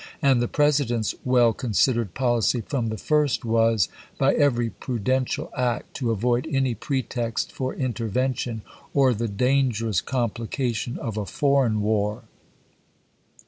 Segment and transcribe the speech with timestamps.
[0.19, 5.93] And the President's well considered policy from the first was, by every pru dential act
[5.97, 8.63] to avoid any pretext for intervention,
[8.95, 12.23] or the dangerous complication of a foreign war.